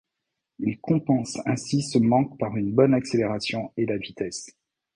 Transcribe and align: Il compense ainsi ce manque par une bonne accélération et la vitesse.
Il 0.57 0.79
compense 0.79 1.37
ainsi 1.45 1.83
ce 1.83 1.99
manque 1.99 2.35
par 2.39 2.57
une 2.57 2.73
bonne 2.73 2.95
accélération 2.95 3.71
et 3.77 3.85
la 3.85 3.97
vitesse. 3.97 4.49